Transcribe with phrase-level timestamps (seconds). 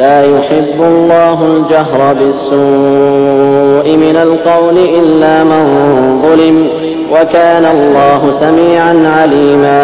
[0.00, 5.62] لا يحب الله الجهر بالسوء من القول إلا من
[6.22, 6.56] ظلم
[7.12, 9.80] وكان الله سميعا عليما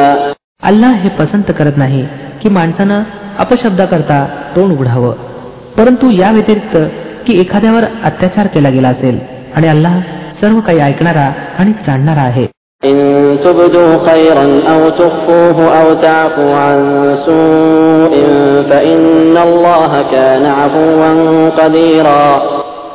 [0.70, 2.02] अल्लाह हे पसंत करत नाही
[2.42, 3.02] की माणसानं
[3.44, 4.18] अपशब्दाकरता
[4.54, 5.12] तोंड उघडावं
[5.78, 6.76] परंतु या व्यतिरिक्त
[7.26, 9.18] की एखाद्यावर अत्याचार केला गेला असेल
[9.56, 10.00] आणि अल्लाह
[10.40, 11.26] सर्व काही ऐकणारा
[11.58, 12.46] आणि जाणणारा आहे
[12.82, 12.96] إن
[13.44, 16.78] تبدوا خيرا أو تخفوه أو تعفوا عن
[17.26, 18.14] سوء
[18.70, 21.10] فإن الله كان عفوا
[21.50, 22.24] قديرا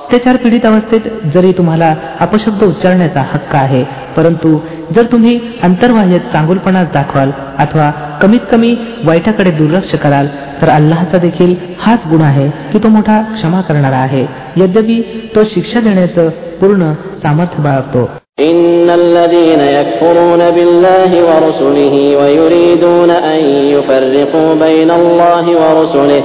[0.07, 1.87] अत्याचार पीडित अवस्थेत जरी तुम्हाला
[2.19, 3.83] अपशब्द उच्चारण्याचा हक्क आहे
[4.17, 4.49] परंतु
[4.95, 7.31] जर तुम्ही अंतर्बाह्य चांगुलपणा दाखवाल
[7.63, 7.89] अथवा
[8.21, 8.73] कमीत कमी
[9.05, 10.27] वाईटाकडे दुर्लक्ष कराल
[10.61, 14.25] तर अल्लाहचा देखील हाच गुण आहे की तो मोठा क्षमा करणारा आहे
[14.57, 15.01] यद्यपि
[15.35, 16.29] तो शिक्षा देण्याचं
[16.61, 18.07] पूर्ण सामर्थ्य बाळगतो
[18.39, 23.39] إن الذين يكفرون بالله ورسله ويريدون أن
[23.75, 26.23] يفرقوا بين الله ورسله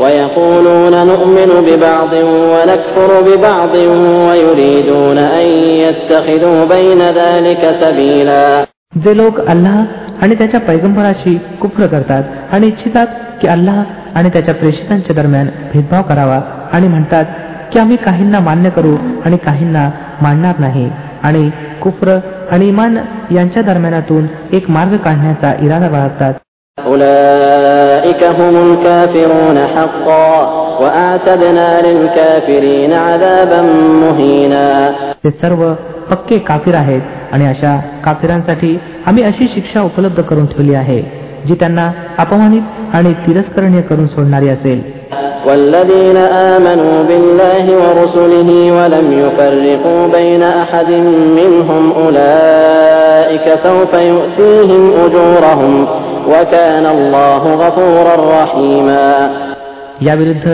[0.00, 2.12] ويقولون نؤمن ببعض
[2.52, 3.74] ونكفر ببعض
[4.28, 5.46] ويريدون أن
[5.84, 8.66] يتخذوا بين ذلك سبيلا
[9.04, 9.76] जे लोक अल्लाह
[10.22, 13.06] आणि त्याच्या पैगंबराशी कुफ्र करतात आणि इच्छितात
[13.40, 13.82] की अल्लाह
[14.18, 16.40] आणि त्याच्या प्रेषितांच्या दरम्यान भेदभाव करावा
[16.72, 17.24] आणि म्हणतात
[17.72, 19.88] की आम्ही काहींना मान्य करू आणि काहींना
[20.22, 20.88] मानणार नाही
[21.25, 21.49] आणि
[21.81, 22.19] कुफ्र
[22.51, 22.97] आणि इमान
[23.31, 26.33] यांच्या दरम्यानातून एक मार्ग काढण्याचा इरादा बाळगतात.
[35.23, 35.73] ते सर्व
[36.09, 41.01] पक्के काफिर आहेत आणि अशा काफिरांसाठी आम्ही अशी शिक्षा उपलब्ध करून ठेवली आहे
[41.47, 44.94] जी त्यांना अपमानित आणि तिरस्करणीय करून सोडणारी असेल.
[45.46, 46.16] والذين
[46.52, 50.90] آمنوا بالله ورسله ولم يفرقوا بين أحد
[51.38, 55.72] منهم أولئك سوف يؤتيهم أجورهم
[56.28, 59.06] وكان الله غفورا رحيما
[60.08, 60.46] याविरुद्ध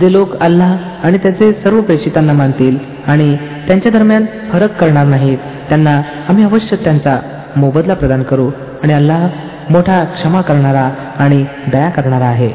[0.00, 0.72] जे लोक अल्लाह
[1.04, 2.76] आणि त्याचे सर्व प्रेषितांना मानतील
[3.12, 3.28] आणि
[3.68, 5.94] त्यांच्या दरम्यान फरक करणार नाहीत त्यांना
[6.28, 7.16] आम्ही अवश्य त्यांचा
[7.56, 8.48] मोबदला प्रदान करू
[8.82, 9.26] आणि अल्लाह
[9.70, 10.88] मोठा क्षमा करणारा
[11.24, 12.50] आणि दया करणारा आहे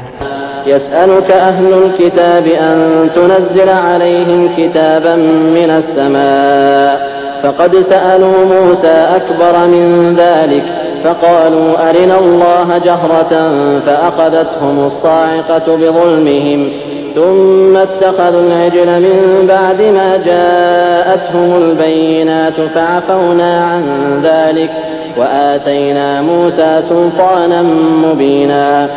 [0.65, 5.15] يسألك أهل الكتاب أن تنزل عليهم كتابا
[5.55, 7.13] من السماء.
[7.43, 10.63] فقد سألوا موسى أكبر من ذلك
[11.03, 13.51] فقالوا أرنا الله جهرة
[13.85, 16.69] فأخذتهم الصاعقة بظلمهم
[17.15, 23.83] ثم اتخذوا العجل من بعد ما جاءتهم البينات فعفونا عن
[24.23, 24.71] ذلك
[25.17, 27.61] وآتينا موسى سلطانا
[28.05, 28.89] مبينا.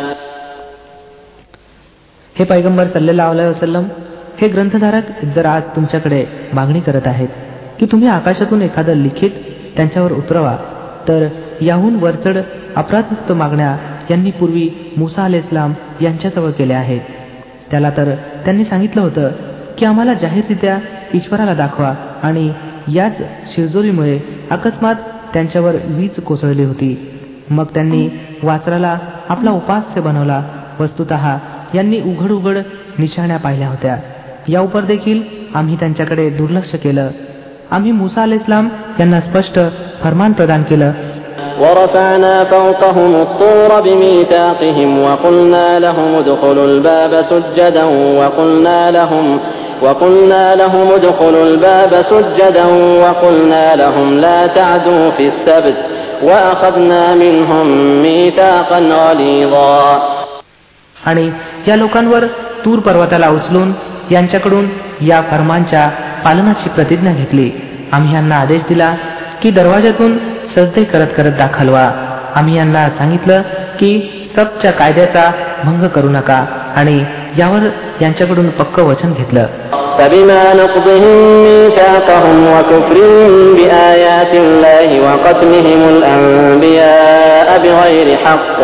[2.39, 3.83] हे पैगंबर सल्लेला वसलम
[4.41, 7.27] हे ग्रंथधारक जर आज तुमच्याकडे मागणी करत आहेत
[7.79, 9.29] की तुम्ही आकाशातून एखादं लिखित
[9.75, 10.55] त्यांच्यावर उतरवा.
[11.07, 11.27] तर
[11.61, 12.37] याहून वरचढ
[12.75, 13.77] अपराधमुक्त मागण्या
[14.09, 17.01] यांनी पूर्वी मुसा अल इस्लाम यांच्याजवळ केल्या आहेत.
[17.71, 18.13] त्याला तर
[18.45, 19.29] त्यांनी सांगितलं होतं
[19.77, 20.77] की आम्हाला जाहीररित्या
[21.13, 21.93] ईश्वराला दाखवा
[22.23, 22.53] आणि
[22.87, 23.17] याच
[23.55, 24.19] शिरजोरीमुळे
[24.51, 24.95] अकस्मात
[25.33, 27.09] त्यांच्यावर वीज कोसळली होती.
[27.49, 28.09] मग त्यांनी
[28.43, 28.97] वाचराला
[29.29, 30.43] आपला उपास्य बनवला.
[30.79, 31.11] वस्तुत
[31.74, 32.58] यांनी उघड उघड
[32.98, 33.96] निशाण्या पाहिल्या होत्या
[34.48, 35.22] या उपर देखील
[35.54, 37.08] आम्ही त्यांच्याकडे दुर्लक्ष केलं
[37.70, 38.68] आम्ही मुसा अल इस्लाम
[39.00, 39.58] यांना स्पष्ट
[40.02, 40.92] फरमान प्रदान केलं
[41.60, 47.84] ورفعنا فوقهم الطور بميثاقهم وقلنا لهم ادخلوا الباب سجدا
[48.18, 49.38] وقلنا لهم
[49.82, 52.66] وقلنا لهم ادخلوا الباب سجدا
[53.02, 55.76] وقلنا لهم لا تعدوا في السبت
[56.22, 57.66] وأخذنا منهم
[58.02, 59.78] ميثاقا غليظا
[61.06, 61.30] आणि
[61.68, 62.26] या लोकांवर
[62.64, 63.72] तूर पर्वताला उचलून
[64.10, 64.68] यांच्याकडून
[65.00, 65.88] या फरमानच्या
[66.24, 67.50] पालनाची प्रतिज्ञा घेतली
[67.92, 68.94] आम्ही यांना आदेश दिला
[69.42, 70.16] की दरवाजातून
[70.56, 71.90] सजदे करत करत दाखल व्हा
[72.36, 73.42] आम्ही यांना सांगितलं
[73.78, 73.90] की
[74.36, 75.30] सबच्या कायद्याचा
[75.64, 76.44] भंग करू नका
[76.76, 77.02] आणि
[77.38, 77.68] यावर
[78.02, 79.46] यांच्याकडून पक्क वचन घेतलं
[79.98, 88.60] فبما نقضهم ميثاقهم وكفرهم بآيات الله وقتلهم الأنبياء بغير حق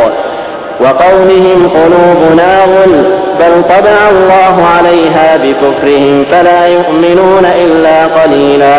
[0.81, 2.93] وقولهم قلوبنا غل
[3.41, 8.79] بل طبع الله عليها بكفرهم فلا يؤمنون إلا قليلا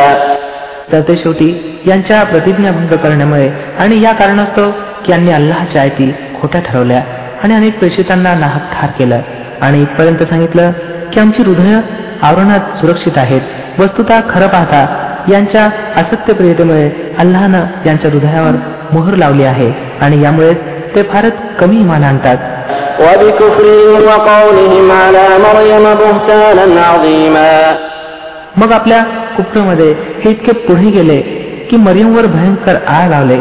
[0.92, 1.50] तर ते शेवटी
[1.88, 4.70] यांच्या प्रतिज्ञाभंग करण्यामुळे आणि या कारणास्तव
[5.06, 6.12] की यांनी अल्लाहच्या आयती
[6.42, 7.02] खोट्या ठरवल्या
[7.44, 9.22] आणि अनेक प्रेषितांना नाहक ठार केलं
[9.62, 10.72] आणि इथपर्यंत सांगितलं
[11.14, 11.80] की आमची हृदय
[12.22, 14.86] आवरणात सुरक्षित आहेत वस्तुता खरं पाहता
[15.30, 16.90] यांच्या असत्यप्रियतेमुळे
[17.20, 18.56] अल्लाहनं यांच्या हृदयावर
[18.94, 19.72] मोहर लावली आहे
[20.02, 20.58] आणि यामुळेच
[20.94, 22.40] ते फारच कमी इमान आणतात
[23.04, 27.52] وبكفرهم وقولهم على مريم بهتانا عظيما
[28.60, 29.00] मग आपल्या
[29.36, 29.90] कुप्रमध्ये
[30.22, 31.20] हे इतके पुढे गेले
[31.70, 33.40] की मरियमवर भयंकर आळ लावले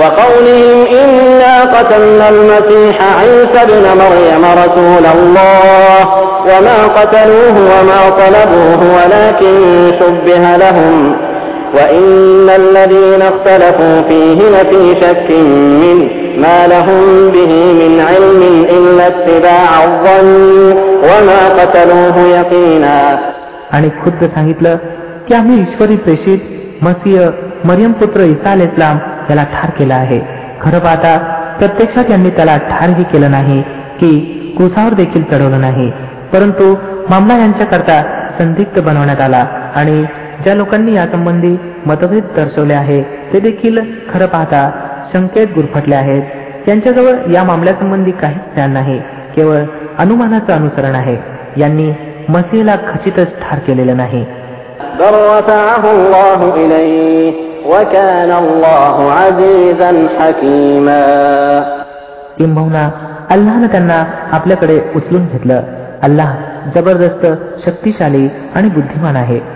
[0.00, 6.00] وقولهم إنا قتلنا المسيح عيسى ابن مريم رسول الله
[6.50, 9.54] وما قتلوه وما طلبوه ولكن
[10.00, 11.16] شبه لهم
[11.76, 15.28] وإن الذين اختلفوا فيه لفي شك
[15.82, 16.08] منه
[16.44, 17.02] ما لهم
[17.34, 18.42] به من علم
[18.76, 20.30] إلا اتباع الظن
[21.08, 22.96] وما قتلوه يقينا
[23.76, 24.76] आणि खुद्द सांगितलं
[25.26, 26.40] की आम्ही ईश्वरी प्रेषित
[26.86, 27.18] मसीह
[27.68, 28.96] मरियम पुत्र इसा अल इस्लाम
[29.30, 30.18] याला ठार केला आहे
[30.62, 31.12] खरं पाहता
[31.58, 33.60] प्रत्यक्षात यांनी त्याला ठारही केलं नाही
[34.00, 34.10] की
[34.58, 35.90] कुसावर देखील चढवलं नाही
[36.32, 36.74] परंतु
[37.10, 38.02] मामला यांच्याकरता
[38.38, 39.44] संदिग्ध बनवण्यात आला
[39.74, 39.96] आणि
[40.45, 43.77] ज्या लोकांनी यासंबंधी मतभेद दर्शवले आहे ते देखील
[44.13, 44.71] खरं पाहता
[45.13, 46.23] शंकेत गुरफटले आहेत.
[46.65, 49.01] त्यांच्याजवळ या मामल्यासंबंधी काहीच ज्ञान नाही
[49.35, 49.57] केवळ
[49.97, 51.17] अनुमानाचं अनुसरण आहे.
[51.57, 51.93] यांनी
[52.29, 54.25] मसीला खचितच ठार केलेलं नाही.
[62.37, 62.89] किंबहुना
[63.29, 65.61] अल्लानं त्यांना आपल्याकडे उचलून घेतलं.
[66.03, 66.35] अल्लाह
[66.75, 67.25] जबरदस्त
[67.65, 69.54] शक्तिशाली आणि बुद्धिमान आहे.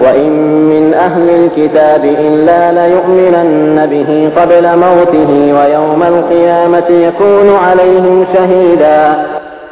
[0.00, 0.32] وإن
[0.70, 9.00] من أهل الكتاب إلا ليؤمنن به قبل موته ويوم القيامة يكون عليهم شهيدا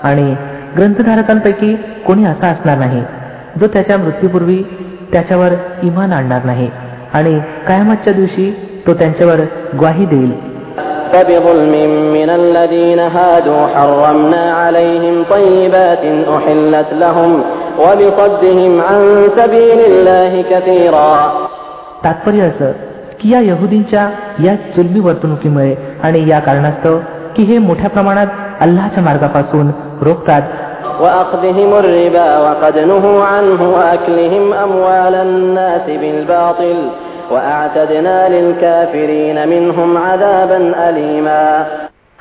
[0.04, 0.34] आणि
[0.76, 1.74] ग्रंथधारकांपैकी
[2.06, 3.02] कोणी असा असणार नाही
[3.60, 4.62] जो त्याच्या मृत्यूपूर्वी
[5.12, 5.52] त्याच्यावर
[5.82, 6.68] इमान आणणार नाही
[7.14, 7.38] आणि
[7.68, 8.50] कायमातच्या दिवशी
[8.86, 9.40] तो त्यांच्यावर
[9.80, 10.32] ग्वाही देईल
[11.12, 11.74] فبظلم
[12.12, 16.04] من الذين هادوا حرمنا عليهم طيبات
[16.36, 17.30] أحلت لهم
[22.05, 22.71] तात्पर्य असं
[23.21, 24.09] की या यहुदींच्या
[24.45, 26.97] या चुलबी वर्तणुकीमुळे आणि या कारणास्तव
[27.35, 28.27] की हे मोठ्या प्रमाणात
[28.61, 29.67] अल्लाच्या मार्गापासून
[30.01, 30.41] रोखतात.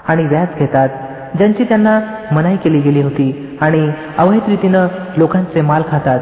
[0.08, 0.88] आणि व्याज घेतात
[1.37, 2.00] ज्यांची त्यांना
[2.32, 3.51] मनाई केली गेली होती.
[3.62, 4.88] आणि अवैध रीतीनं
[5.18, 6.19] लोकांचे माल खातात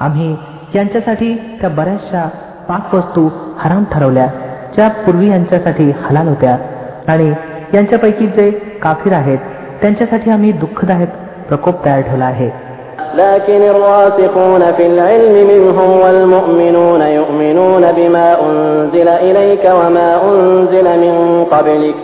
[0.00, 0.34] आम्ही
[0.74, 2.26] यांच्यासाठी त्या बऱ्याचशा
[2.68, 4.26] पाकवस्तू हराम ठरवल्या
[4.74, 6.56] ज्या पूर्वी यांच्यासाठी हलाल होत्या
[7.08, 7.32] आणि
[7.74, 8.50] यांच्यापैकी जे
[8.82, 9.38] काफीर आहेत
[9.80, 11.08] त्यांच्यासाठी आम्ही दुःखदायक
[11.48, 12.50] प्रकोप तयार ठेवला आहे
[13.14, 21.96] لكن الراسخون في العلم منهم والمؤمنون يؤمنون بما أنزل إليك وما أنزل من قبلك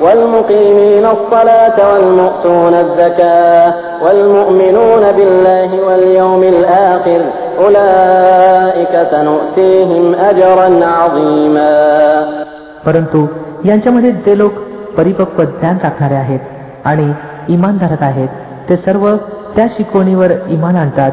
[0.00, 3.74] والمقيمين الصلاة والمؤتون الزكاة
[4.04, 7.20] والمؤمنون بالله واليوم الآخر
[7.64, 10.68] أولئك سنؤتيهم أجرا
[10.98, 11.72] عظيما
[12.86, 13.26] परंतु
[13.64, 14.52] यांच्यामध्ये जे लोक
[14.96, 16.40] परिपक्व ज्ञान राखणारे आहेत
[16.84, 17.06] आणि
[17.48, 18.28] इमानधारक आहेत
[18.68, 19.04] ते सर्व
[19.56, 21.12] त्या शिकवणीवर इमान आणतात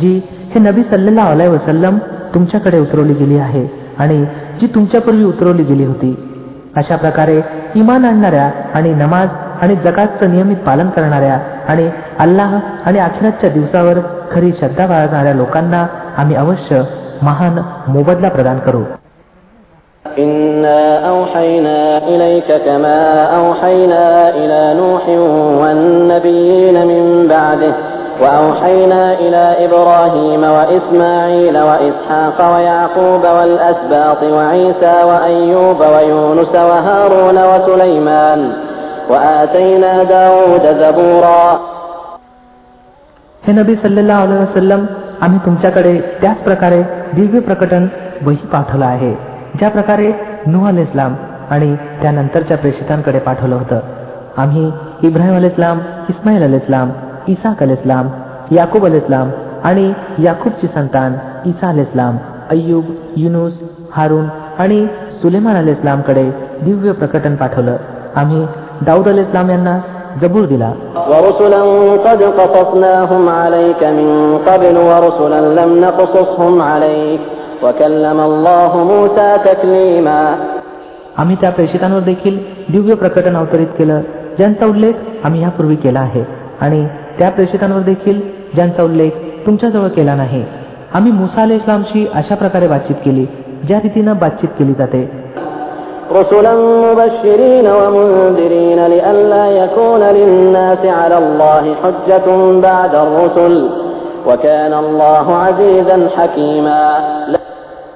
[0.00, 0.12] जी
[0.54, 1.98] हे नबी सल्लेला अलाय वसल्लम
[2.34, 3.66] तुमच्याकडे उतरवली गेली आहे
[3.98, 4.24] आणि
[4.60, 6.10] जी तुमच्यापूर्वी उतरवली गेली होती
[6.76, 7.40] अशा प्रकारे
[7.74, 9.28] इमान आणणाऱ्या आणि नमाज
[9.62, 11.38] आणि जगातचं नियमित पालन करणाऱ्या
[11.68, 11.88] आणि
[12.18, 13.98] अल्लाह आणि अखिरातच्या दिवसावर
[14.32, 15.86] खरी श्रद्धा बाळगणाऱ्या लोकांना
[16.18, 16.82] आम्ही अवश्य
[17.22, 17.58] महान
[17.88, 18.82] मोबदला प्रदान करू
[20.04, 22.98] إنا أوحينا إليك كما
[23.40, 25.04] أوحينا إلى نوح
[25.62, 27.74] والنبيين من بعده
[28.22, 38.40] وأوحينا إلى إبراهيم وإسماعيل وإسحاق ويعقوب والأسباط وعيسى وأيوب ويونس وهارون وسليمان
[39.10, 41.44] وآتينا داود زبورا
[43.42, 44.84] हे नबी सल्लेला वसल्लम
[45.24, 46.82] आम्ही तुमच्याकडे त्याच प्रकारे
[47.14, 47.86] दिव्य प्रकटन
[48.26, 49.12] वही पाठवलं आहे
[49.58, 50.12] ज्या प्रकारे
[50.46, 51.14] नुह अल इस्लाम
[51.54, 53.80] आणि त्यानंतरच्या प्रेषितांकडे पाठवलं होतं
[54.42, 54.70] आम्ही
[55.08, 55.78] इब्राहिम अल इस्लाम
[56.10, 56.90] इस्माईल अल इस्लाम
[57.27, 58.07] इसाक अल इस्लाम
[58.51, 59.29] याकूब अल इस्लाम
[59.63, 61.13] आणि याकूबची संतान
[61.45, 62.17] इसा अल इस्लाम
[62.49, 62.83] अय्यूब
[63.15, 63.53] युनुस
[63.91, 64.25] हारून
[64.59, 64.87] आणि
[65.21, 66.23] सुलेमान अल इस्लामकडे
[66.65, 67.75] दिव्य प्रकटन पाठवलं.
[68.15, 68.45] आम्ही
[68.85, 69.79] दाऊद अल इस्लाम यांना
[70.21, 70.73] जबूर दिला.
[81.17, 82.39] आम्ही त्या प्रेषितांवर देखील
[82.71, 84.01] दिव्य प्रकटन अवतरित केलं
[84.37, 86.23] ज्यांचा उल्लेख आम्ही यापूर्वी केला आहे.
[86.61, 86.87] आणि
[87.19, 88.21] त्या प्रेषितांवर देखील
[88.55, 89.11] ज्यांचा उल्लेख
[89.45, 90.43] तुमच्याजवळ केला नाही
[90.93, 93.25] आम्ही मुसा इस्लामशी अशा प्रकारे बातचीत केली
[93.67, 95.25] ज्या रीतीनं बातचीत केली जाते.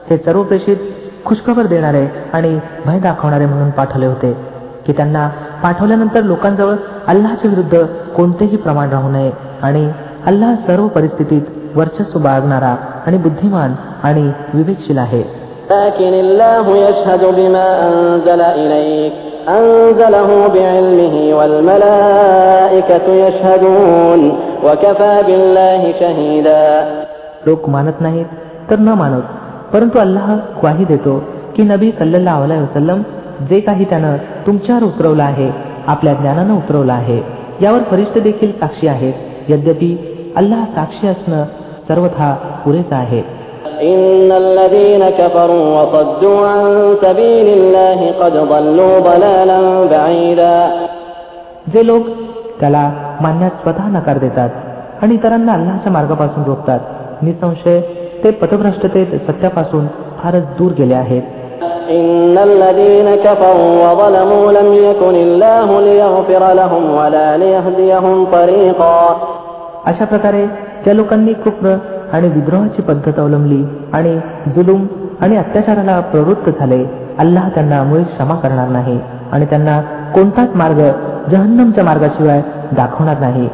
[0.09, 0.77] हे सर्व प्रेषित
[1.25, 4.37] खुशखबर देणारे आणि भय दाखवणारे म्हणून पाठवले होते
[4.87, 5.29] की त्यांना
[5.63, 6.75] पाठवल्यानंतर लोकांजवळ
[7.12, 7.84] अल्लाच्या विरुद्ध
[8.16, 9.30] कोणतेही प्रमाण राहू नये
[9.62, 9.84] आणि
[10.26, 12.74] अल्लाह सर्व परिस्थितीत वर्चस्व बाळगणारा
[13.06, 15.24] आणि बुद्धिमान आणि विवेकशील आहे
[15.70, 19.12] لكن الله يشهد بما أنزل إليك
[19.48, 24.20] أنزله بعلمه والملائكة يشهدون
[24.64, 26.64] وكفى بالله شهيدا
[27.46, 28.28] लोक मानत नाहीत
[28.68, 29.24] तर न मानत
[29.72, 30.28] परंतु अल्लाह
[30.60, 31.14] ग्वाही देतो
[31.54, 32.98] की नबी सल्लल्लाहु अलैहि वसल्लम
[33.48, 35.48] जे काही त्यानं तुमच्यावर उतरवलं आहे
[35.88, 37.20] आपल्या ज्ञानानं उतरवलं आहे
[37.62, 39.96] यावर फरिश्ते देखील साक्षी आहेत यद्यपि
[40.36, 41.44] अल्लाह साक्षी असणं
[41.88, 42.32] सर्वथा
[42.64, 43.22] पुरेसं आहे
[43.82, 49.60] إن الذين كفروا وصدوا عن سبيل الله قد ضلوا ضلالا
[49.92, 50.54] بعيدا
[51.72, 52.02] जे लोक
[52.60, 52.84] त्याला
[53.20, 54.50] मानण्यास स्वतः नकार देतात
[55.02, 57.80] आणि इतरांना अल्लाच्या मार्गापासून रोखतात निसंशय
[58.24, 59.86] ते पथभ्रष्टतेत सत्यापासून
[60.22, 61.22] फारच दूर गेले आहेत
[61.90, 68.96] إن الذين كفروا وظلموا لم يكن الله ليغفر لهم ولا ليهديهم طريقا
[69.90, 70.42] अशा प्रकारे
[70.84, 71.74] ज्या लोकांनी कुप्र
[72.12, 73.62] आणि विद्रोहाची पद्धत अवलंबली
[73.96, 74.12] आणि
[74.54, 74.86] जुलूम
[75.22, 76.80] आणि अत्याचाराला प्रवृत्त झाले
[77.24, 78.98] अल्लाह त्यांना मुळीच क्षमा करणार नाही
[79.32, 79.80] आणि त्यांना
[80.14, 80.80] कोणताच मार्ग
[81.32, 82.40] जहन्नमच्या मार्गाशिवाय
[82.80, 83.48] दाखवणार नाही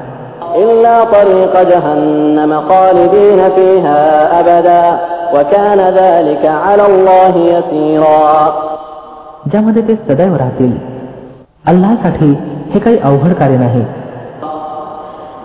[0.63, 4.01] إلا طريق جهنم خالدين فيها
[4.41, 4.83] أبدا
[5.35, 8.53] وكان ذلك على الله يسيرا
[9.51, 10.73] ज्यामध्ये ते सदैव राहतील
[11.71, 12.31] अल्लासाठी
[12.73, 13.85] हे काही अवघड कार्य नाही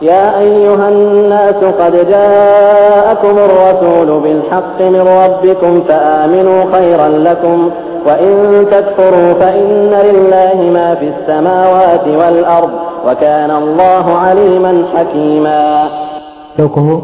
[0.01, 7.69] يا أيها الناس قد جاءكم الرسول بالحق من ربكم فآمنوا خيرا لكم
[8.07, 8.33] وإن
[8.71, 12.69] تكفروا فإن لله ما في السماوات والأرض
[13.07, 15.89] وكان الله عليما حكيما
[16.59, 16.95] लोक हो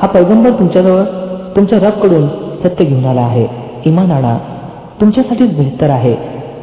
[0.00, 1.02] हा पैगंबर तुमच्याजवळ
[1.56, 2.26] तुमच्या रबकडून
[2.64, 3.46] सत्य घेऊन आला आहे
[3.86, 4.36] इमान आणा
[5.00, 6.14] तुमच्यासाठीच बेहतर आहे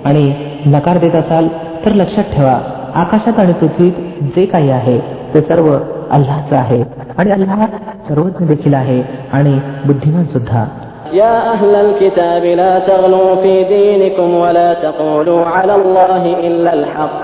[0.06, 0.32] आणि
[0.66, 1.48] नकार देत असाल
[1.86, 2.58] तर लक्षात ठेवा
[2.96, 3.94] आकाशात आणि पृथ्वीत
[4.36, 4.98] जे काही आहे
[5.34, 5.72] ते सर्व
[6.12, 6.84] अल्लाचं आहे
[7.18, 7.66] आणि अल्लाह
[8.08, 9.02] सर्वज्ञ देखील आहे
[9.34, 10.66] आणि बुद्धिमान सुद्धा
[11.14, 17.24] يا أهل الكتاب لا تغلوا في دينكم ولا تقولوا على الله إلا الحق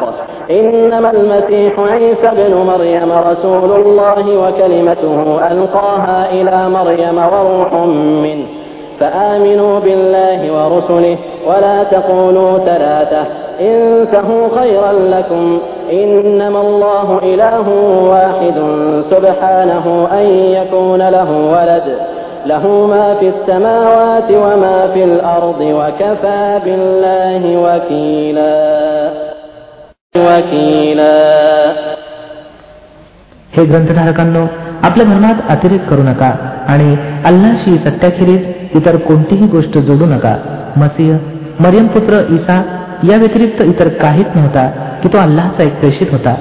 [0.50, 7.74] إنما المسيح عيسى ابن مريم رسول الله وكلمته ألقاها إلى مريم وروح
[8.22, 8.46] منه
[9.00, 13.26] فآمنوا بالله ورسله ولا تقولوا ثلاثة
[13.60, 15.58] انتهوا خيرا لكم
[15.92, 17.68] إنما الله إله
[18.10, 18.54] واحد
[19.10, 21.96] سبحانه أن يكون له ولد
[22.46, 27.82] له ما في السماوات وما في الأرض وكفى بالله وكيلا
[28.32, 29.31] وكيلا
[33.56, 34.46] हे ग्रंथधारकांनो
[34.82, 36.30] आपल्या धर्मात अतिरेक करू नका
[36.68, 40.34] आणि अल्लाशी सत्याखेरीज इतर कोणतीही गोष्ट जोडू नका.
[40.76, 41.16] मसीह
[41.60, 42.62] मरियम पुत्र ईसा
[43.04, 44.66] या व्यतिरिक्त इतर काहीच नव्हता
[45.02, 46.34] की तो अल्लाहचा एक प्रेषित होता.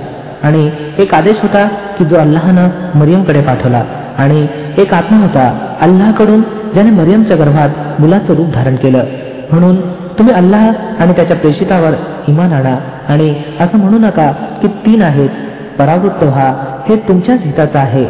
[0.44, 3.84] आणि एक आदेश होता की जो अल्लाहनं मरियमकडे पाठवला
[4.18, 4.48] आणि
[4.78, 5.50] एक आत्मा होता
[5.82, 6.42] अल्लाहकडून
[6.74, 9.04] ज्याने मरियमच्या गर्भात मुलाचं रूप धारण केलं.
[9.52, 9.76] म्हणून
[10.20, 11.94] तुम्ही अल्लाह आणि त्याच्या प्रेषितावर
[12.28, 12.76] इमान आणा.
[13.09, 14.31] आणि असं म्हणू नका
[14.63, 15.45] की तीन आहेत
[15.79, 16.53] परावृत्त व्हा
[16.89, 18.05] हे तुमच्याच हिताचं आहे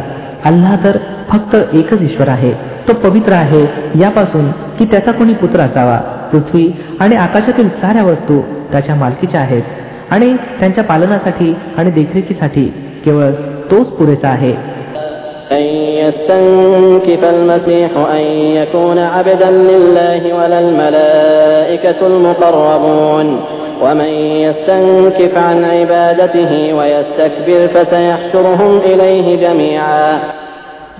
[0.45, 0.97] अल्लाह तर
[1.29, 2.51] फक्त एकच ईश्वर आहे
[2.87, 3.61] तो पवित्र आहे
[3.99, 4.49] यापासून
[4.79, 5.97] की त्याचा कोणी पुत्र असावा
[6.31, 12.65] पृथ्वी आणि आकाशातील साऱ्या वस्तू त्याच्या मालकीच्या आहेत आणि त्यांच्या पालनासाठी आणि देखरेखीसाठी
[13.05, 13.31] केवळ
[13.71, 14.55] तोच पुरेसा आहे
[15.49, 15.63] أن
[15.97, 18.23] يستنكف المسيح أن
[18.53, 23.27] يكون عبدا لله ولا الملائكة المقربون
[23.81, 24.11] ومن
[24.43, 30.19] يستنكف عن عبادته ويستكبر فسيحشرهم إليه جميعا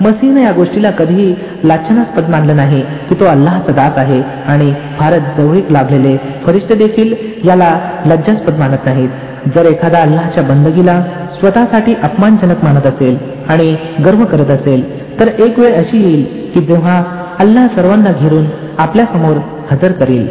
[0.01, 1.27] मसीहने या गोष्टीला कधीही
[1.63, 7.13] लाच्छनास्पद मानलं नाही की तो अल्लाहचा दास आहे आणि फारच जवळीक लाभलेले फरिश्ते देखील
[7.45, 7.69] याला
[8.05, 10.99] लज्जास्पद मानत नाहीत जर एखादा अल्लाहच्या बंदगीला
[11.39, 13.17] स्वतःसाठी अपमानजनक मानत असेल
[13.49, 14.83] आणि गर्व करत असेल
[15.19, 17.03] तर एक वेळ अशी येईल की जेव्हा
[17.39, 18.45] अल्लाह सर्वांना घेरून
[18.79, 19.37] आपल्या समोर
[19.71, 20.27] हजर करील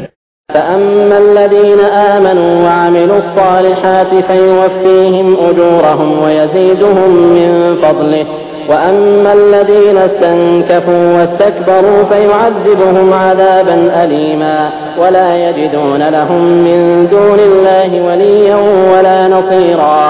[0.51, 1.81] فأما الذين
[2.15, 8.27] آمنوا وعملوا الصالحات فيوفيهم أجورهم ويزيدهم من فضله
[8.71, 18.57] وأما الذين استنكفوا واستكبروا فيعذبهم عذابا أليما ولا يجدون لهم من دون الله وليا
[18.93, 20.03] ولا نصيرا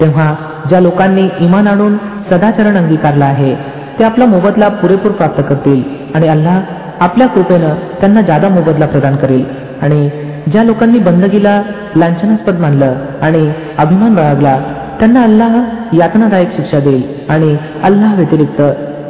[0.00, 0.28] तेव्हा
[0.68, 1.96] ज्या लोकांनी इमान आणून
[2.30, 3.54] सदाचरण अंगीकारला आहे
[3.98, 5.82] ते आपला मोबदला पुरेपूर प्राप्त करतील
[6.14, 6.60] आणि अल्लाह
[7.00, 9.44] आपल्या कृपेनं त्यांना जादा मोबदला प्रदान करेल
[9.82, 10.08] आणि
[10.52, 11.60] ज्या लोकांनी बंदगीला
[11.96, 14.58] लांछनास्पद मानलं आणि अभिमान बाळगला
[14.98, 15.56] त्यांना अल्लाह
[15.96, 18.62] यातनादायक शिक्षा देईल आणि अल्लाह व्यतिरिक्त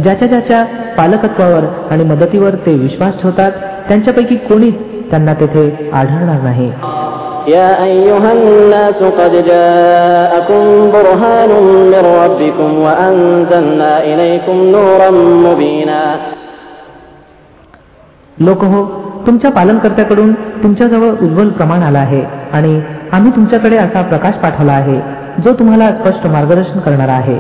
[0.03, 0.65] ज्याच्या ज्याच्या
[0.97, 3.53] पालकत्वावर आणि मदतीवर ते विश्वास ठेवतात
[3.89, 4.75] त्यांच्यापैकी कोणीच
[5.11, 6.71] त्यांना तेथे आढळणार नाही
[7.49, 10.63] يا أيها الناس قد جاءكم
[10.95, 11.51] برهان
[11.85, 15.11] من ربكم وأنزلنا إليكم نورا
[15.47, 16.03] مبينا
[18.46, 18.84] लोक हो
[19.28, 20.32] तुमच्या पालनकर्त्याकडून
[20.64, 22.22] तुमच्याजवळ उज्ज्वल प्रमाण आला आहे
[22.54, 22.82] आणि
[23.12, 25.00] आम्ही तुमच्याकडे असा प्रकाश पाठवला आहे
[25.44, 27.40] जो तुम्हाला स्पष्ट मार्गदर्शन करणार आहे.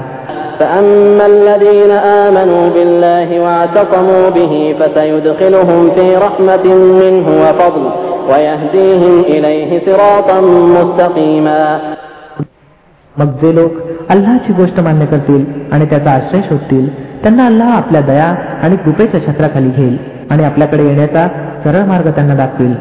[13.16, 13.72] मग जे लोक
[14.10, 16.88] अल्लाची गोष्ट मान्य करतील आणि त्याचा आश्रय शोधतील
[17.24, 20.11] त्यांना अल्लाह आपल्या दया आणि कृपेच्या छत्राखाली घेईल.
[20.31, 21.27] आणि आपल्याकडे येण्याचा
[21.65, 22.75] सरळ मार्ग त्यांना दाखवेल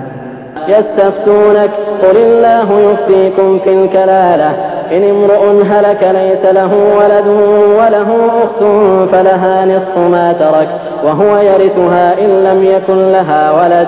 [0.67, 1.71] يستفتونك
[2.03, 4.49] قل الله يفتيكم في الكلالة
[4.95, 7.27] إن امرؤ هلك ليس له ولد
[7.79, 8.09] وله
[8.43, 8.61] أخت
[9.11, 10.67] فلها نصف ما ترك
[11.05, 13.87] وهو يرثها إن لم يكن لها ولد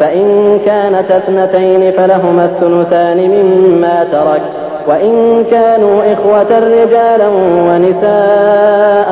[0.00, 4.42] فإن كانت اثنتين فلهما الثلثان مما ترك
[4.88, 7.28] وإن كانوا إخوة رجالا
[7.68, 9.10] ونساء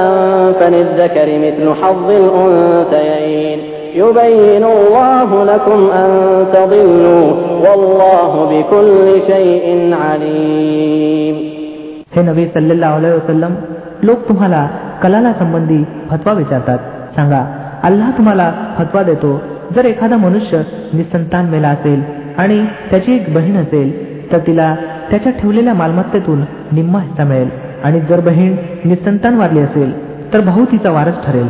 [0.60, 6.10] فللذكر مثل حظ الأنثيين يبين الله لكم أن
[6.54, 7.26] تضلوا
[7.64, 9.64] والله بكل شيء
[10.04, 11.36] عليم
[12.14, 13.52] हे नबी सल्लेल्लाहु अलैहि वसल्लम
[14.06, 14.62] लोक तुम्हाला
[15.02, 15.80] कलाला संबंधी
[16.10, 16.78] फतवा विचारतात
[17.16, 17.40] सांगा
[17.88, 18.46] अल्लाह तुम्हाला
[18.78, 19.30] फतवा देतो
[19.74, 20.62] जर एखादा मनुष्य
[20.98, 22.00] निसंतान मेला असेल
[22.42, 22.58] आणि
[22.90, 23.88] त्याची एक बहीण असेल
[24.32, 24.68] तर तिला
[25.10, 26.40] त्याच्या ठेवलेल्या मालमत्तेतून
[26.72, 27.48] निम्मा हिस्सा मिळेल
[27.84, 28.54] आणि जर बहीण
[28.90, 29.92] निसंतान वारली असेल
[30.32, 31.48] तर भाऊ तिचा वारस ठरेल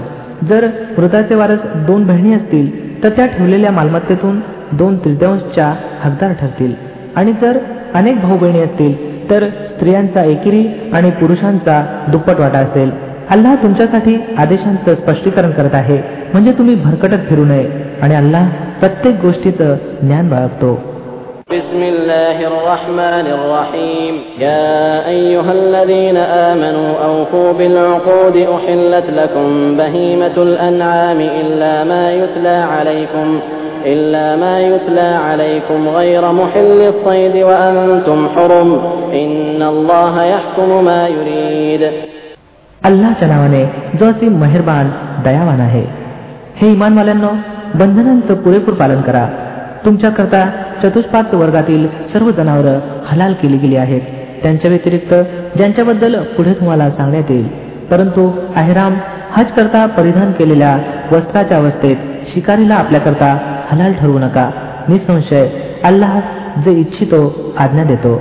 [0.50, 4.40] जर मृताचे वारस दोन बहिणी असतील तर त्या ठेवलेल्या मालमत्तेतून
[4.72, 6.74] दोन तृतीयांशच्या हकदार ठरतील.
[7.16, 7.58] आणि जर
[7.94, 12.92] अनेक भाऊ बहिणी असतील तर स्त्रियांचा एकेरी आणि पुरुषांचा दुप्पट वाटा असेल.
[13.30, 15.98] अल्लाह तुमच्यासाठी आदेशांचं स्पष्टीकरण करत आहे.
[16.34, 17.70] म्हणजे तुम्ही भरकटत फिरू नये.
[18.02, 20.95] आणि अल्लाह प्रत्येक गोष्टीचं ज्ञान बाळगतो.
[21.51, 26.17] بسم الله الرحمن الرحيم يا أيها الذين
[26.51, 33.41] آمنوا أوفوا بالعقود أحلت لكم بهيمة الأنعام إلا ما يتلى عليكم
[33.87, 38.71] إلا ما يتلى عليكم غير محل الصيد وأنتم حرم
[39.13, 41.83] إن الله يحكم ما يريد
[42.89, 43.65] अल्लाच्या नावाने
[43.99, 44.91] जो असे मेहरबान
[45.25, 45.85] दयावान आहे
[46.61, 47.29] हे इमानवाल्यांनो
[47.81, 49.27] बंधनांचं पुरेपूर पालन करा
[49.85, 50.45] तुमच्याकरता
[50.83, 54.01] चतुष्पाद वर्गातील सर्व जनावरं हलाल केली गेली आहेत
[54.43, 55.15] त्यांच्या व्यतिरिक्त
[55.57, 57.47] ज्यांच्याबद्दल पुढे तुम्हाला सांगण्यात येईल
[57.91, 58.95] परंतु अहिराम
[59.37, 60.77] हज करता परिधान केलेल्या
[61.13, 61.97] वस्त्राच्या अवस्थेत
[62.33, 63.37] शिकारीला आपल्याकरता
[63.71, 64.51] हलाल ठरवू नका
[64.89, 65.47] निसंशय
[65.85, 66.19] अल्लाह
[66.65, 67.23] जे इच्छितो
[67.65, 68.15] आज्ञा देतो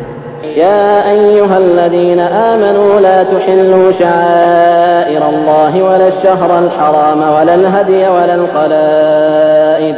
[0.58, 9.98] يا أيها الذين آمنوا لا تحلوا شعائر الله ولا الشهر الحرام ولا الهدي ولا القلائد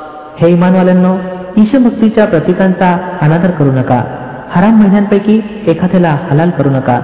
[0.39, 1.15] हे इमानवाल्यांनो
[1.57, 4.03] ईशभक्तीच्या प्रतीकांचा अनादर करू नका.
[4.51, 6.99] हराम महिन्यांपैकी एखाद्याला हलाल करू नका.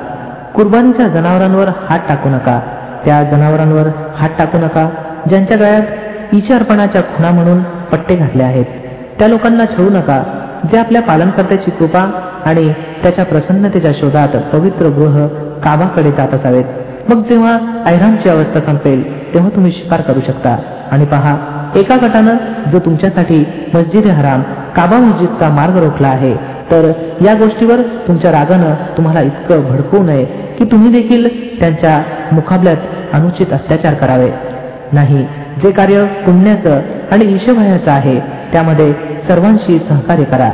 [0.56, 2.60] कुर्बानीच्या जनावरांवर हात टाकू नका.
[3.06, 4.90] त्या जनावरांवर हात टाकू नका.
[5.30, 5.82] ज्यांच्या गळ्यात
[6.34, 8.66] ईश अर्पणाच्या खुणा म्हणून पट्टे घातले आहेत
[9.20, 10.24] त्या लोकांना छळू नका.
[10.72, 12.12] जे आपल्या पालनकर्त्याची कृपा
[12.46, 15.28] आणि त्याच्या प्रसन्नतेच्या शोधात पवित्र गृह
[15.64, 16.66] काबाकडे जात असावेत.
[17.10, 20.58] मग जेव्हा ऐरामची अवस्था संपेल तेव्हा तुम्ही शिकार करू शकता.
[20.92, 21.38] आणि पहा
[21.78, 22.38] एका गटानं
[22.72, 24.42] जो तुमच्यासाठी मस्जिद हराम
[24.76, 26.34] काबा मस्जिदचा मार्ग रोखला आहे
[26.72, 26.92] तर
[27.26, 31.28] या गोष्टीवर तुमच्या रागानं तुम्हाला इतकं भडकवू नये की तुम्ही देखील
[31.60, 32.78] त्यांच्या मुकाबल्यात
[33.14, 34.32] अनुचित अत्याचार करावे.
[34.94, 35.24] नाही
[35.64, 36.80] जे कार्य पुण्याचं
[37.12, 38.20] आणि ईशभयाचं आहे
[38.54, 38.94] त्यामध्ये
[39.28, 40.50] सर्वांशी सहकार्य करा.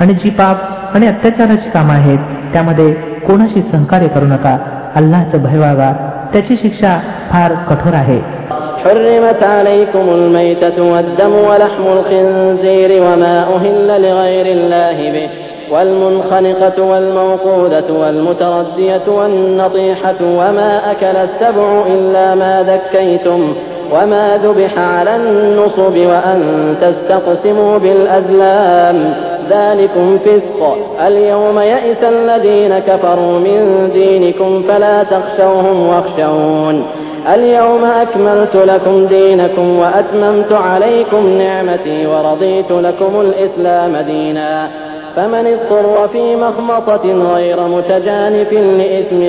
[0.00, 0.56] आणि जी पाप
[0.96, 2.18] आणि अत्याचाराची कामं आहेत
[2.52, 2.92] त्यामध्ये
[3.26, 4.58] कोणाशी सहकार्य करू नका.
[4.94, 5.92] अल्लाचं भय वागा
[6.32, 6.98] त्याची शिक्षा
[7.30, 8.35] फार कठोर आहे.
[8.84, 15.28] حرمت عليكم الميتة والدم ولحم الخنزير وما أهل لغير الله به
[15.72, 23.54] والمنخنقة والموقودة والمتردية والنطيحة وما أكل السبع إلا ما ذكيتم
[23.92, 29.14] وما ذبح على النصب وأن تستقسموا بالأزلام.
[29.50, 30.76] ذلكم فسق.
[31.06, 36.86] اليوم يئس الذين كفروا من دينكم فلا تخشوهم واخشون.
[37.27, 44.67] اليوم أكملت لكم دينكم وأتممت عليكم نعمتي ورضيت لكم الإسلام دينا
[45.15, 49.21] فمن اضطر في مخمصة غير متجانف لإثم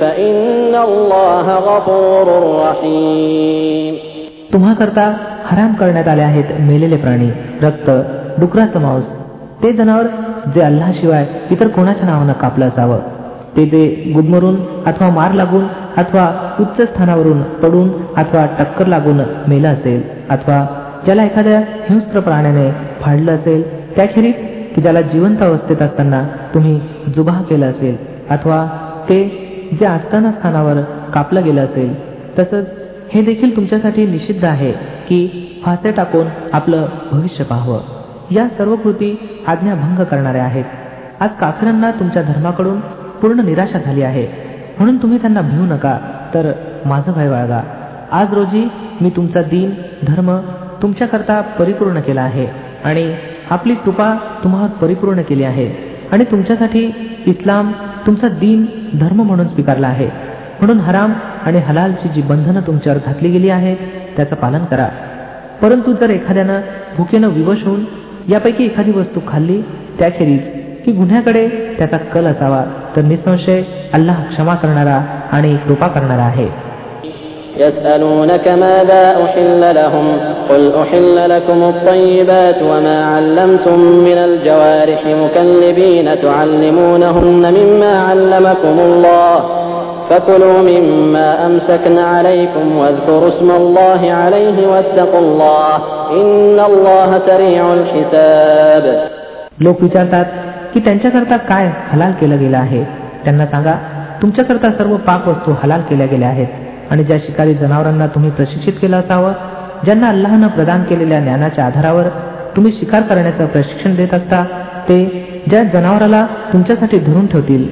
[0.00, 2.26] فإن الله غفور
[2.66, 3.94] رحيم
[4.52, 5.04] तुम्हाकरता
[5.44, 7.28] हराम करण्यात आले आहेत मेलेले प्राणी
[7.62, 7.90] रक्त
[8.40, 9.04] डुकराचं मांस
[9.62, 10.06] ते जनावर
[10.54, 12.98] जे अल्लाशिवाय इतर कोणाच्या नावानं कापलं असावं
[13.56, 15.64] ते ते गुदमरून अथवा मार लागून
[15.97, 20.65] अथवा उच्च स्थानावरून पडून अथवा टक्कर लागून मेलं असेल अथवा
[21.05, 24.33] ज्याला एखाद्या हिंस्त्र प्राण्याने फाडलं असेल त्याखेरीज
[24.75, 26.81] की ज्याला जिवंत अवस्थेत असताना तुम्ही
[27.15, 27.97] जुबाह केलं असेल
[28.29, 28.67] अथवा
[29.09, 29.43] ते
[29.79, 30.81] जे असताना स्थानावर
[31.13, 32.65] कापलं गेलं असेल तसंच
[33.13, 34.71] हे देखील तुमच्यासाठी निषिद्ध आहे
[35.07, 37.79] की फासे टाकून आपलं भविष्य पाहावं.
[38.31, 40.65] या सर्व कृती आज्ञाभंग करणाऱ्या आहेत.
[41.19, 42.79] आज काखरांना तुमच्या धर्माकडून
[43.21, 44.52] पूर्ण निराशा झाली आहे.
[44.79, 45.97] म्हणून तुम्ही त्यांना भिवू नका.
[46.33, 46.51] तर
[46.85, 47.61] माझं भय बाळगा
[48.11, 48.67] आज रोजी
[49.01, 49.71] मी तुमचा दीन
[50.07, 50.37] धर्म
[50.81, 52.47] तुमच्याकरता परिपूर्ण केला आहे
[52.83, 53.13] आणि
[53.49, 55.67] आपली कृपा तुम्हाला परिपूर्ण केली आहे
[56.11, 56.91] आणि तुमच्यासाठी
[57.27, 57.71] इस्लाम
[58.05, 58.65] तुमचा दीन
[58.99, 60.09] धर्म म्हणून स्वीकारला आहे.
[60.59, 61.13] म्हणून हराम
[61.45, 63.77] आणि हलालची जी बंधनं तुमच्यावर घातली गेली आहेत
[64.15, 64.87] त्याचं पालन करा.
[65.61, 66.61] परंतु जर एखाद्यानं
[66.97, 67.83] भुकेनं विवश होऊन
[68.29, 69.61] यापैकी एखादी वस्तू खाल्ली
[69.99, 70.41] त्याखेरीज
[70.85, 72.63] की गुन्ह्याकडे त्याचा कल असावा
[72.96, 73.60] तर निसंशय
[73.96, 74.98] अल्लाह क्षमा करणारा
[75.36, 76.48] आणि कृपा करणारा आहे
[77.58, 80.06] يسألونك ماذا أحل لهم
[80.50, 89.34] قل أحل لكم الطيبات وما علمتم من الجوارح مكلبين تعلمونهن مما علمكم الله
[90.10, 95.74] فكلوا مما أمسكن عليكم واذكروا اسم الله عليه واتقوا الله
[96.10, 98.84] إن الله سريع الحساب
[99.60, 100.26] लोक विचारतात
[100.73, 102.83] की त्यांच्याकरता काय हलाल केलं गेलं आहे?
[103.23, 103.73] त्यांना सांगा
[104.21, 108.97] तुमच्याकरता सर्व पाक वस्तू हलाल केल्या गेल्या आहेत आणि ज्या शिकारी जनावरांना तुम्ही प्रशिक्षित केलं
[108.97, 109.33] असावं
[109.85, 112.07] ज्यांना अल्लाहनं प्रदान केलेल्या ज्ञानाच्या आधारावर
[112.55, 114.43] तुम्ही शिकार करण्याचं प्रशिक्षण देत असता
[114.89, 115.03] ते
[115.49, 117.63] ज्या जनावराला तुमच्यासाठी धरून ठेवतील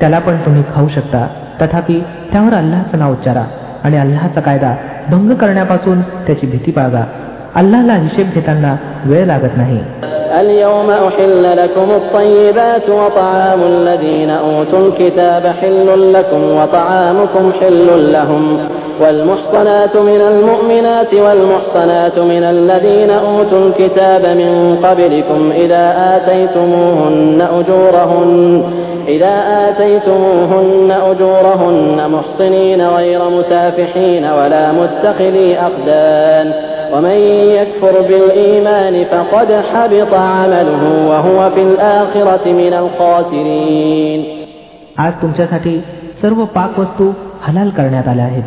[0.00, 1.26] त्याला पण तुम्ही खाऊ शकता.
[1.62, 2.00] तथापि
[2.32, 3.44] त्यावर अल्लाचं नाव उच्चारा
[3.84, 4.74] आणि अल्लाचा कायदा
[5.10, 7.04] भंग करण्यापासून त्याची भीती बाळगा
[7.54, 8.76] अल्लाला हिशेब घेताना
[9.09, 9.79] वेळ लागत नाही
[10.41, 18.59] اليوم أحل لكم الطيبات وطعام الذين أوتوا الكتاب حل لكم وطعامكم حل لهم
[19.01, 28.63] والمحصنات من المؤمنات والمحصنات من الذين أوتوا الكتاب من قبلكم إذا آتيتموهن أجورهن
[29.07, 29.35] إذا
[29.69, 36.53] آتيتموهن أجورهن محصنين غير مسافحين ولا متخذي أخدان
[36.93, 37.17] ومن
[37.59, 44.21] يكفر بالإيمان فقد حبط عمله وهو في الآخرة من الخاسرين
[44.99, 45.79] आज तुमच्यासाठी
[46.21, 47.11] सर्व पाक वस्तू
[47.43, 48.43] हलाल करण्यात आल्या आहेत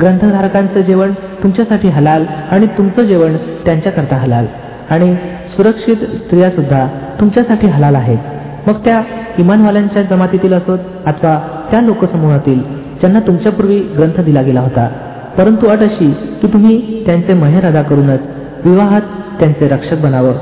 [0.00, 4.46] ग्रंथधारकांचं जेवण तुमच्यासाठी हलाल आणि तुमचं जेवण त्यांच्याकरता हलाल
[4.90, 5.14] आणि
[5.56, 6.86] सुरक्षित स्त्रिया सुद्धा
[7.20, 9.02] तुमच्यासाठी हलाल आहेत मग त्या
[9.38, 11.38] इमानवाल्यांच्या जमातीतील असोत अथवा
[11.70, 12.60] त्या लोकसमूहातील
[13.00, 14.88] ज्यांना तुमच्यापूर्वी ग्रंथ दिला गेला होता
[15.37, 18.19] परंतु अट अशी की तुम्ही त्यांचे महेर अदा करूनच
[18.65, 19.01] विवाहात
[19.39, 20.33] त्यांचे रक्षक बनावं.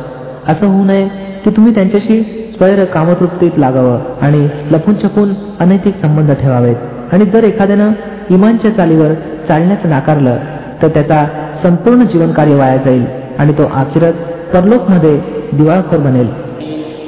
[0.47, 1.07] असं होऊ नये
[1.43, 2.21] की तुम्ही त्यांच्याशी
[2.53, 6.75] स्वैर कामतृप्तीत लागावं आणि लपून छपून अनैतिक संबंध ठेवावेत.
[7.11, 7.91] आणि जर एखाद्यानं
[8.29, 9.13] इमानच्या चालीवर
[9.47, 10.37] चालण्याचं नाकारलं
[10.81, 11.23] तर त्याचा
[11.63, 13.05] संपूर्ण जीवनकार्य वाया जाईल
[13.39, 14.13] आणि तो आखिरत
[14.53, 15.21] परलोकमध्ये
[15.53, 16.27] दिवाळखोर बनेल.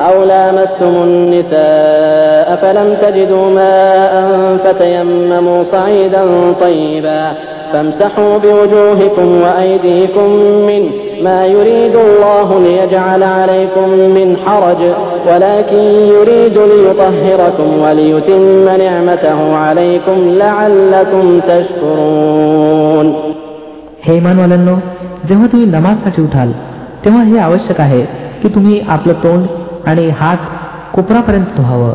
[0.00, 4.14] أو لامستم النساء فلم تجدوا ماء
[4.64, 6.22] فتيمموا صعيدا
[6.60, 7.32] طيبا
[7.72, 10.30] فامسحوا بوجوهكم وأيديكم
[10.66, 10.90] منه
[11.22, 14.80] ما يريد الله ليجعل عليكم من حرج
[15.28, 15.82] ولكن
[16.14, 23.14] يريد ليطهركم وليتم نعمته عليكم لعلكم تشكرون
[24.06, 24.74] हे इमानवाल्यांनो
[25.28, 26.50] जेव्हा तुम्ही नमाजसाठी उठाल
[27.04, 28.02] तेव्हा हे आवश्यक आहे
[28.42, 29.46] की तुम्ही आपलं तोंड
[29.87, 30.37] आणि हात
[30.93, 31.93] कोपरापर्यंत धुवावं.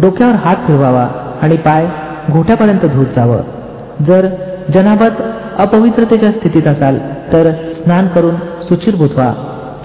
[0.00, 1.06] डोक्यावर हात फिरवावा
[1.42, 1.86] आणि पाय
[2.30, 3.40] घोट्यापर्यंत धुत जावं.
[4.04, 4.26] जर
[4.74, 5.22] जनाबत
[5.58, 6.98] अपवित्रतेच्या स्थितीत असाल
[7.32, 9.32] तर स्नान करून सुचिर व्हा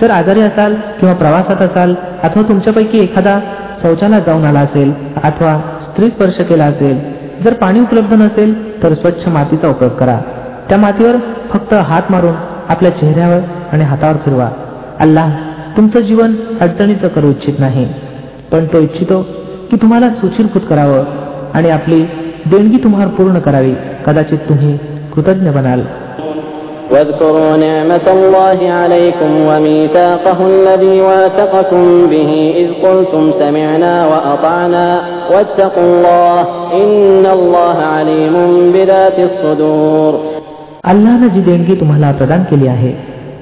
[0.02, 3.40] जर आजारी असाल किंवा प्रवासात असाल अथवा तुमच्यापैकी एखादा
[3.82, 7.00] शौचालयात जाऊन आला असेल अथवा स्त्री स्पर्श केला असेल
[7.44, 10.18] जर पाणी उपलब्ध नसेल तर स्वच्छ मातीचा उपयोग करा.
[10.70, 11.16] त्या मातीवर
[11.54, 12.34] फक्त हात मारून
[12.70, 13.40] आपल्या चेहऱ्यावर
[13.72, 14.50] आणि हातावर फिरवा.
[15.00, 15.30] अल्लाह
[15.77, 17.87] तुमचं जीवन अडचणीचं करू इच्छित नाही
[18.53, 19.21] पण तो इच्छितो
[19.71, 21.05] की तुम्हाला सुचिरभूत करावं
[21.55, 22.03] आणि आपली
[22.51, 23.75] देणगी तुम्हाला पूर्ण करावी
[24.07, 24.77] कदाचित तुम्ही
[25.15, 25.83] कृतज्ञ बनाल
[26.93, 34.87] واذكروا نعمة الله عليكم وميثاقه الذي واثقكم به إذ قلتم سمعنا وأطعنا
[35.33, 36.41] واتقوا الله
[36.83, 38.35] إن الله عليم
[38.75, 40.13] بذات الصدور
[40.93, 42.93] अल्लानं जी देणगी तुम्हाला प्रदान केली आहे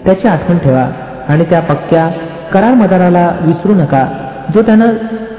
[0.05, 0.87] त्याची आठवण ठेवा
[1.30, 2.10] आणि त्या पक्क्या
[2.54, 4.08] करार मदाराला विसरू नका
[4.54, 4.92] जो त्यानं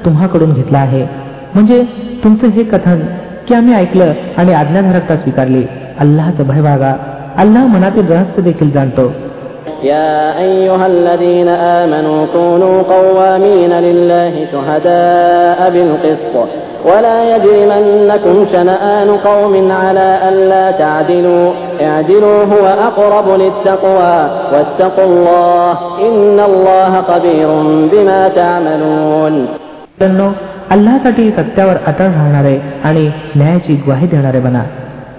[0.05, 1.03] तुम्हाकडून घेतला आहे.
[1.53, 1.83] म्हणजे
[2.23, 2.99] तुमचं हे कथन
[3.47, 5.63] की आम्ही ऐकलं आणि आज्ञाधारकता स्वीकारली
[5.99, 6.95] अल्लाचं भय बागा
[7.37, 9.11] अल्लाह मनातील रहस्य देखील जाणतो.
[9.82, 16.48] يا أيها الذين آمنوا كونوا قوامين لله شهداء بالقسط
[16.84, 25.72] ولا يجرمنكم شنآن قوم على ألا تعدلوا اعدلوا هو أقرب للتقوى واتقوا الله
[26.08, 27.48] إن الله خبير
[27.92, 29.34] بما تعملون
[30.70, 34.62] अल्लासाठी सत्यावर अटळ राहणारे आणि न्यायाची ग्वाही देणारे बना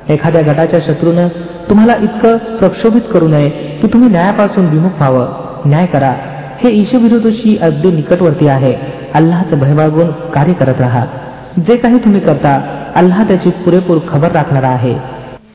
[0.09, 1.27] एखाद्या गटाच्या शत्रूनं
[1.69, 3.49] तुम्हाला इतकं प्रक्षोभित करू नये
[3.81, 6.13] की तुम्ही न्यायापासून विमुख व्हावं न्याय करा
[6.63, 8.73] हे ईशविरोधशी अगदी निकटवर्ती आहे
[9.15, 11.05] अल्लाचं भय बाळगून कार्य करत राहा
[11.67, 12.59] जे काही तुम्ही करता
[12.95, 14.95] अल्लाह त्याची पुरेपूर खबर राखणारा आहे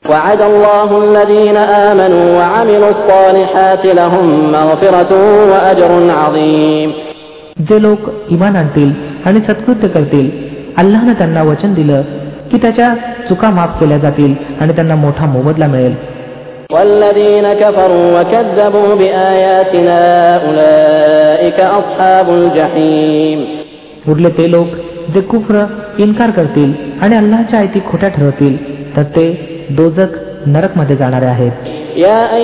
[0.04, 5.12] وعد الله الذين آمنوا وعملوا الصالحات لهم مغفرة
[5.50, 6.90] وأجر عظيم
[7.68, 8.92] जे लोक इमान आणतील
[9.26, 10.30] आणि सत्कृत्य करतील
[10.76, 12.02] अल्लानं त्यांना वचन दिलं
[12.51, 12.93] की त्याच्या
[13.29, 15.95] चुका माफ केल्या जातील आणि त्यांना मोठा मोबदला मिळेल.
[24.09, 24.67] उरले ते लोक
[25.13, 25.65] जे कुफ्र
[25.97, 28.57] इन्कार करतील आणि अल्लाच्या आयती खोट्या ठरवतील
[28.95, 29.25] तर ते
[29.69, 30.07] दोजक
[30.45, 31.51] नरकमध्ये जाणारे आहेत.
[31.97, 32.37] या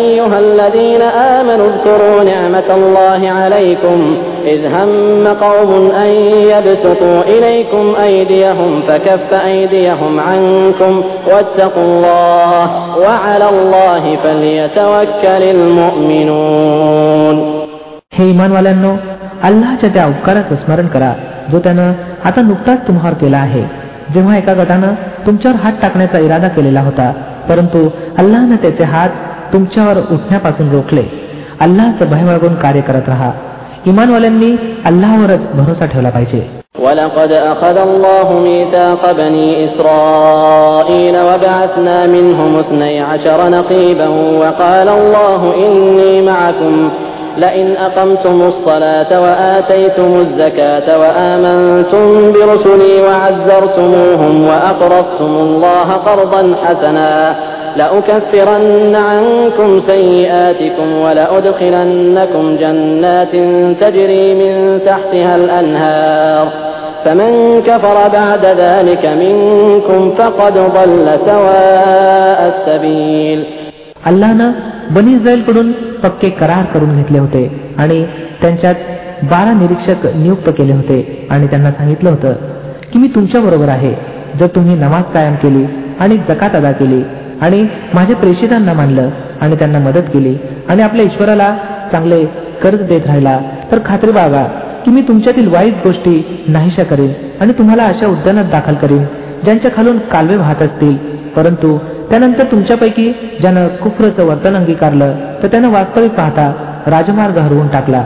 [4.42, 6.08] يا أيها الذين آمنوا اذكروا نعمة الله عليكم إذ هم قوم أن
[6.52, 17.58] يبسطوا إليكم أيديهم فكف أيديهم عنكم واتقوا الله وعلى الله فليتوكل المؤمنون
[18.18, 18.96] हे इमानवाल्यांनो
[19.42, 21.12] अल्लाच्या त्या उपकाराचं स्मरण करा
[21.52, 21.92] जो त्यानं
[22.24, 23.62] आता नुकताच तुम्हावर केला आहे
[24.14, 24.94] जेव्हा एका गटानं
[25.26, 27.12] तुमच्यावर हात टाकण्याचा इरादा केलेला होता
[27.48, 29.08] परंतु अल्लानं त्याचे हात
[29.52, 31.02] तुमच्यावर उठण्यापासून रोखले
[31.60, 33.32] अल्लाचं भय बाळगून कार्य करत राहा
[33.90, 34.50] इमानवाल्यांनी
[34.90, 36.42] अल्लाहवरच भरोसा ठेवला पाहिजे
[36.86, 44.08] ولقد أخذ الله ميثاق بني إسرائيل وبعثنا منهم اثني عشر نقيبا
[44.42, 46.74] وقال الله إني معكم
[47.38, 57.10] لئن أقمتم الصلاة وآتيتم الزكاة وآمنتم برسلي وعزرتموهم وأقرضتم الله قرضا حسنا
[57.76, 63.34] لأكفرن عنكم سيئاتكم ولأدخلنكم جنات
[63.80, 64.54] تجري من
[64.86, 66.46] تحتها الأنهار
[67.04, 73.40] فمن كفر بعد ذلك منكم فقد ضل سواء السبيل
[74.06, 74.50] अल्लानं
[74.94, 77.42] बनी इस्रायलकडून पक्के करार करून घेतले होते
[77.78, 77.98] आणि
[78.40, 78.74] त्यांच्यात
[79.22, 80.98] बारा निरीक्षक नियुक्त केले होते
[81.30, 82.32] आणि त्यांना सांगितलं होतं
[82.92, 83.92] की मी तुमच्या बरोबर आहे
[84.40, 85.64] जर तुम्ही नमाज कायम केली
[86.00, 87.02] आणि जकात अदा केली
[87.42, 89.08] आणि माझ्या प्रेषितांना मानलं
[89.40, 90.36] आणि त्यांना मदत केली
[90.68, 91.54] आणि आपल्या ईश्वराला
[91.92, 92.24] चांगले
[92.62, 93.38] कर्ज देत राहिला
[93.72, 94.42] तर खात्री बागा
[94.84, 99.04] की मी तुमच्यातील वाईट गोष्टी नाहीशा करीन आणि तुम्हाला अशा उद्यानात दाखल करीन
[99.44, 100.96] ज्यांच्या खालून कालवे वाहत असतील
[101.36, 101.76] परंतु
[102.10, 106.52] त्यानंतर तुमच्यापैकी ज्यानं कुफरचं वर्तन अंगीकारलं तर त्यानं वास्तविक पाहता
[106.86, 108.04] राजमार्ग हरवून टाकला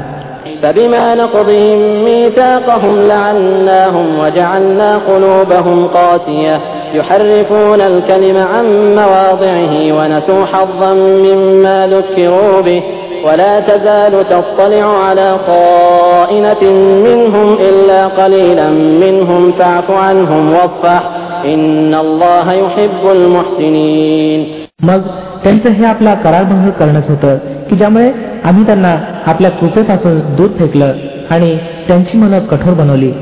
[0.62, 6.56] فبما نقضهم ميثاقهم لعناهم وجعلنا قلوبهم قاسية
[6.94, 10.92] يحرفون الكلم عن مواضعه ونسوا حظا
[11.26, 12.82] مما ذكروا به
[13.26, 16.62] ولا تزال تطلع على خائنة
[17.06, 18.68] منهم إلا قليلا
[19.04, 21.02] منهم فاعف عنهم واصفح
[21.44, 24.40] إن الله يحب المحسنين
[24.82, 25.00] मग
[25.44, 27.36] त्यांचं हे आपला करारभंग करणंच होतं
[27.70, 28.10] की ज्यामुळे
[28.44, 28.94] आम्ही त्यांना
[29.26, 30.92] आपल्या कृपेपासून दूध फेकलं
[31.30, 31.56] आणि
[31.88, 33.12] त्यांची मनं कठोर बनवली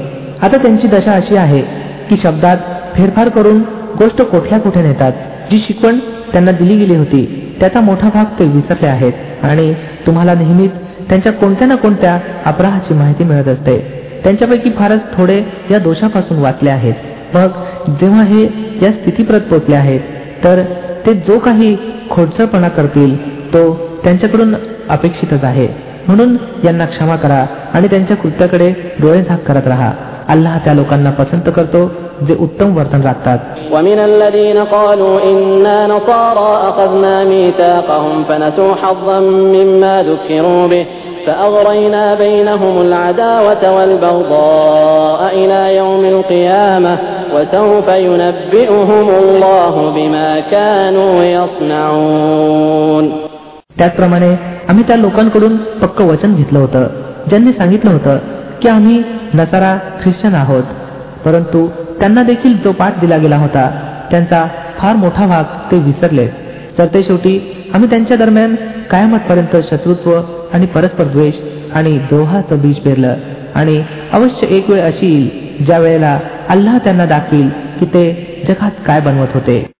[0.42, 1.60] आता त्यांची दशा अशी आहे
[2.08, 2.56] की शब्दात
[2.95, 3.61] फेरफार करून
[3.99, 5.11] गोष्ट कुठल्या कुठे नेतात
[5.51, 5.99] जी शिकवण
[6.31, 7.25] त्यांना दिली गेली होती
[7.59, 9.13] त्याचा मोठा भाग ते विसरले आहेत.
[9.43, 9.73] आणि
[10.07, 10.71] तुम्हाला नेहमीच
[11.09, 13.77] त्यांच्या कोणत्या ना कोणत्या अपराहाची माहिती मिळत असते.
[14.23, 16.93] त्यांच्यापैकी फारच थोडे या दोषापासून वाचले आहेत.
[17.33, 18.43] मग जेव्हा हे
[18.81, 19.99] या स्थितीप्रत पोचले आहेत
[20.43, 20.61] तर
[21.05, 21.75] ते जो काही
[22.09, 23.15] खोडसळपणा करतील
[23.53, 23.71] तो
[24.03, 24.55] त्यांच्याकडून
[24.89, 25.67] अपेक्षितच आहे.
[26.07, 28.69] म्हणून यांना क्षमा करा आणि त्यांच्या कृत्याकडे
[29.01, 29.91] डोळे झाक करत राहा.
[30.27, 31.91] अल्लाह त्या लोकांना पसंत करतो
[32.28, 33.40] जे उत्तम वर्तन राखतात
[33.72, 39.18] ومن الذين قالوا إنا نصارى أخذنا ميثاقهم فنسوا حظا
[39.54, 40.86] مما ذكروا به
[41.26, 46.98] فأغرينا بينهم العداوة والبغضاء إلى يوم القيامة
[47.34, 53.04] وسوف ينبئهم الله بما كانوا يصنعون
[53.78, 54.30] त्याचप्रमाणे
[54.68, 56.86] आम्ही त्या लोकांकडून पक्क वचन घेतलं होतं
[57.28, 58.18] ज्यांनी सांगितलं होतं
[58.62, 59.02] की आम्ही
[59.34, 60.64] नसारा ख्रिश्चन आहोत
[61.25, 61.67] परंतु
[61.99, 63.69] त्यांना देखील जो पाठ दिला गेला होता
[64.11, 64.45] त्यांचा
[64.77, 66.27] फार मोठा भाग ते विसरले.
[66.77, 67.39] तर ते शेवटी
[67.73, 68.55] आम्ही त्यांच्या दरम्यान
[68.91, 70.21] कायमतपर्यंत शत्रुत्व
[70.53, 71.33] आणि परस्पर द्वेष
[71.73, 73.15] आणि द्रोहाचं बीज पेरलं.
[73.55, 78.05] आणि अवश्य एक वेळ अशी येईल ज्या वेळेला अल्लाह त्यांना दाखवील की ते
[78.47, 79.74] जगात काय बनवत होते.